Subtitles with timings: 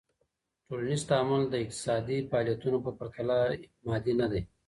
[0.67, 3.37] ټولنیز تعامل د اقتصادی فعالیتونو په پرتله
[3.85, 4.41] مادي ندي.